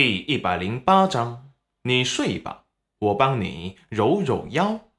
[0.00, 1.50] 第一百零八章，
[1.82, 2.66] 你睡吧，
[3.00, 4.90] 我帮你揉揉腰。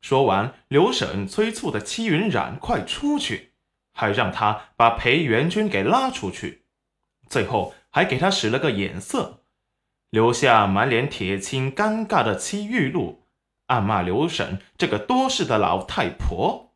[0.00, 3.52] 说完，刘婶催促的戚云染快出去，
[3.92, 6.64] 还让他把裴元君给拉出去，
[7.28, 9.44] 最后还给他使了个眼色，
[10.10, 13.28] 留下满脸铁青、尴尬的戚玉露，
[13.68, 16.74] 暗骂刘婶这个多事的老太婆。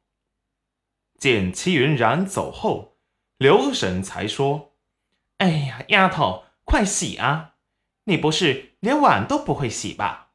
[1.18, 2.96] 见戚云染走后，
[3.38, 4.76] 刘婶才说
[5.38, 7.54] ：“哎呀，丫头，快洗啊！
[8.04, 10.32] 你不是连碗都不会洗吧？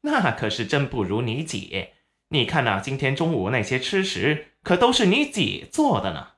[0.00, 1.92] 那可是真不如你姐。”
[2.30, 6.32] 你看呐，今天中午那些吃食可都是你姐做的呢。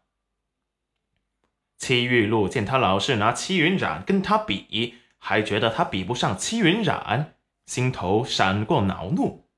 [1.78, 9.48] 戚玉露见他老是拿戚云染跟他比，还觉得他比不上戚云染，心头闪过恼怒。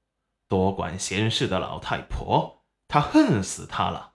[0.47, 4.13] 多管闲事的老太婆，她恨死她了！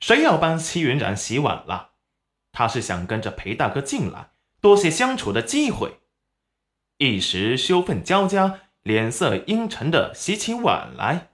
[0.00, 1.92] 谁要帮戚云染洗碗了？
[2.52, 4.31] 她是想跟着裴大哥进来，
[4.62, 5.98] 多些相处的机会。
[6.98, 11.32] 一时羞愤交加，脸色阴沉的洗起碗来。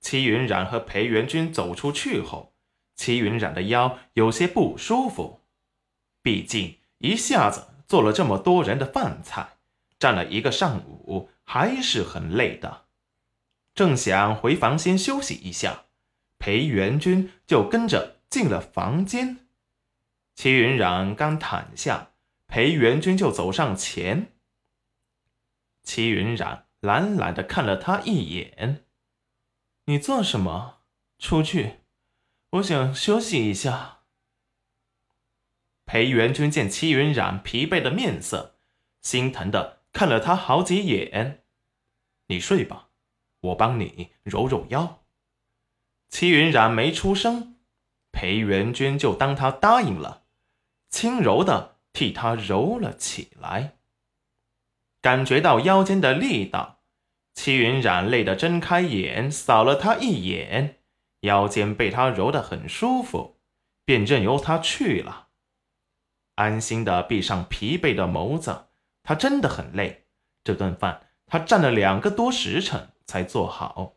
[0.00, 2.54] 齐云染和裴元君走出去后，
[2.96, 5.42] 齐云染的腰有些不舒服，
[6.22, 9.58] 毕竟一下子做了这么多人的饭菜，
[9.98, 12.86] 站了一个上午，还是很累的。
[13.74, 15.84] 正想回房间休息一下，
[16.38, 19.49] 裴元君就跟着进了房间。
[20.42, 22.12] 齐云染刚躺下，
[22.46, 24.32] 裴元君就走上前。
[25.82, 28.86] 齐云染懒懒的看了他一眼。
[29.84, 30.78] 你做什么？
[31.18, 31.80] 出去，
[32.52, 33.98] 我想休息一下。
[35.84, 38.56] 裴元君见齐云染疲惫的面色，
[39.02, 41.44] 心疼的看了他好几眼。
[42.28, 42.88] 你睡吧，
[43.40, 45.02] 我帮你揉揉腰。
[46.08, 47.56] 齐云染没出声，
[48.10, 50.22] 裴元君就当他答应了，
[50.90, 53.74] 轻柔的替他揉了起来。
[55.00, 56.78] 感觉到腰间的力道。
[57.32, 60.80] 齐云染累得睁开眼，扫了他一眼，
[61.20, 63.38] 腰间被他揉得很舒服，
[63.84, 65.28] 便任由他去了。
[66.34, 68.66] 安心的闭上疲惫的眸子，
[69.02, 70.06] 他真的很累。
[70.44, 73.94] 这顿饭他站了两个多时辰才做好，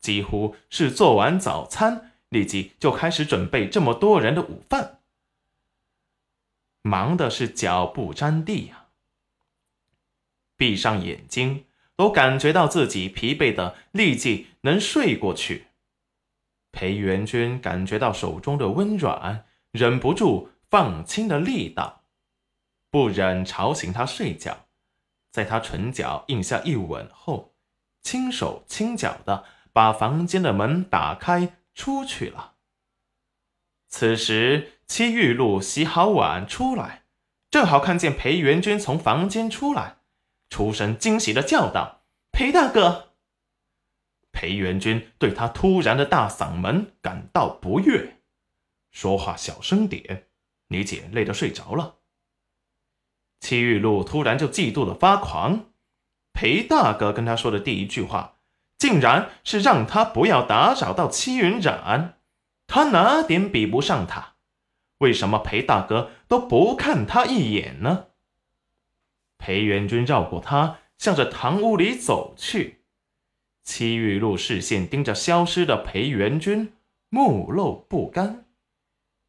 [0.00, 5.00] 几乎是做完早餐，立即就开始准备这么多人的午饭，
[6.84, 8.86] 忙的是脚不沾地呀。
[10.56, 11.66] 闭上眼睛。
[11.96, 15.68] 都感觉到自己疲惫的，立即能睡过去。
[16.72, 22.02] 裴元君感觉到手中的温软，忍不住放轻了力道，
[22.90, 24.66] 不忍吵醒他睡觉，
[25.30, 27.54] 在他唇角印下一吻后，
[28.02, 32.54] 轻手轻脚的把房间的门打开出去了。
[33.86, 37.04] 此时，戚玉露洗好碗出来，
[37.50, 39.96] 正好看见裴元君从房间出来。
[40.50, 43.14] 出声惊喜的叫道：“裴大哥！”
[44.30, 48.20] 裴元君对他突然的大嗓门感到不悦，
[48.90, 50.26] 说话小声点，
[50.68, 51.96] 你姐累得睡着了。
[53.40, 55.66] 戚玉露突然就嫉妒的发狂，
[56.32, 58.36] 裴大哥跟他说的第一句话，
[58.78, 62.18] 竟然是让他不要打扰到戚云染，
[62.66, 64.33] 他哪点比不上他？
[65.04, 68.06] 为什么裴大哥都不看他一眼呢？
[69.36, 72.84] 裴元君绕过他，向着堂屋里走去。
[73.62, 76.72] 戚玉露视线盯着消失的裴元君，
[77.10, 78.46] 目露不甘。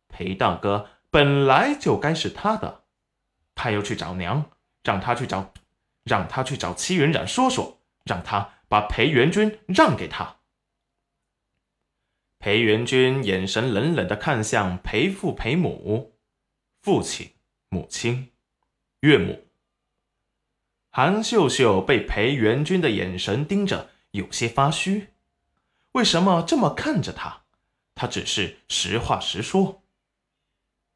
[0.08, 2.84] 裴大哥本来就该是他的，
[3.54, 4.46] 他要去找娘，
[4.82, 5.52] 让他去找，
[6.06, 10.38] 让他去找戚云染说说，让他把裴元君让给他。
[12.46, 16.16] 裴元君眼神冷冷的看向裴父、裴母、
[16.80, 17.32] 父亲、
[17.70, 18.34] 母亲、
[19.00, 19.48] 岳母。
[20.92, 25.08] 韩秀秀被裴元君的眼神盯着，有些发虚。
[25.94, 27.46] 为什么这么看着他？
[27.96, 29.82] 他只是实话实说。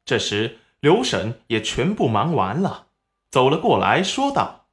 [0.04, 2.90] 这时，刘婶也全部忙完了，
[3.28, 4.68] 走了过来说道：“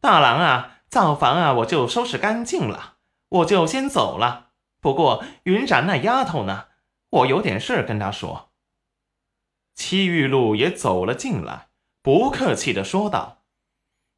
[0.00, 2.96] 大郎啊，灶房啊，我就收拾干净了，
[3.28, 4.47] 我就先走了。
[4.88, 6.68] 不过云染那丫头呢？
[7.10, 8.52] 我有点事跟她说。”
[9.76, 11.68] 戚玉露也走了进来，
[12.00, 13.42] 不客气的说道。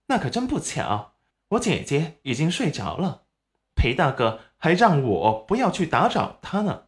[0.07, 1.15] 那可真不巧，
[1.49, 3.25] 我姐姐已经睡着了，
[3.75, 6.85] 裴大哥还让我不要去打扰她呢。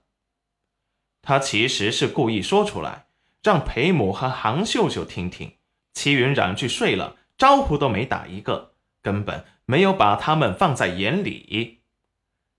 [1.20, 3.06] 他其实是故意说出来，
[3.43, 5.56] 让裴母和杭秀秀听听。
[5.93, 11.81] 齐云染去睡了，招呼都没打一个，根本没有把他们放在眼里。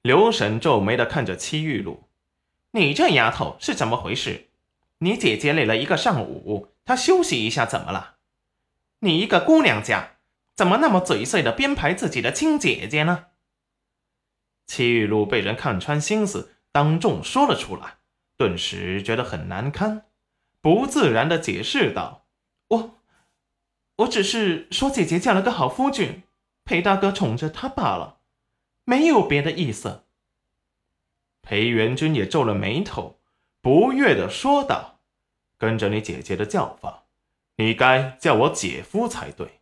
[0.04, 2.10] 刘婶皱眉的看着戚玉露
[2.72, 4.50] ：“你这丫头是怎么回事？
[4.98, 8.16] 你姐姐累了一个上午，她休息一下怎么了？
[9.00, 10.18] 你一个姑娘家，
[10.58, 13.28] 怎么那么嘴碎的编排自己的亲姐姐呢？
[14.68, 18.00] 戚玉露被人看穿心思，当众说了出来，
[18.36, 20.08] 顿时觉得很难堪，
[20.60, 22.26] 不自然的解释道
[22.68, 22.98] ：“我，
[23.96, 26.24] 我只是说姐姐嫁了个好夫君，
[26.66, 28.18] 裴大哥宠着她罢了，
[28.84, 30.04] 没有别的意思。”
[31.42, 33.20] 裴元君也皱了眉头，
[33.62, 35.00] 不悦的说道
[35.58, 37.04] ：“跟着你姐姐的叫法，
[37.56, 39.60] 你该叫我姐夫才对。”